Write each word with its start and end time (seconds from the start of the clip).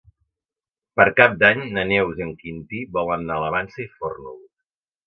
Per 0.99 1.05
Cap 1.19 1.35
d'Any 1.43 1.61
na 1.77 1.85
Neus 1.91 2.23
i 2.23 2.27
en 2.27 2.35
Quintí 2.43 2.83
volen 2.99 3.29
anar 3.31 3.39
a 3.39 3.47
la 3.47 3.55
Vansa 3.59 3.87
i 3.89 3.91
Fórnols. 3.97 4.49